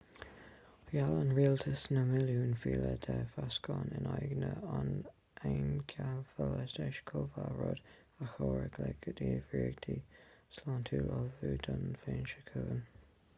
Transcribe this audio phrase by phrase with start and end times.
[0.91, 4.89] gheall an rialtas na milliúin fial de vacsaín in aghaidh an
[5.51, 7.83] einceifealaítis chomh maith rud
[8.17, 10.03] a chabhróidh le gníomhaireachtaí
[10.59, 12.85] sláinte ullmhú don bhliain seo chugainn